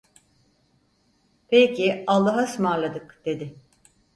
[1.47, 3.55] "Peki, allahaısmarladık…" dedi.